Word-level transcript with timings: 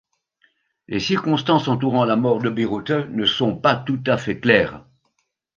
Les 0.87 0.99
circonstances 0.99 1.67
entourant 1.67 2.05
la 2.05 2.15
mort 2.15 2.39
de 2.39 2.49
Birutė 2.49 3.05
ne 3.11 3.27
sont 3.27 3.55
pas 3.55 3.75
tout 3.75 4.03
à 4.07 4.17
fait 4.17 4.39
claires. 4.39 4.83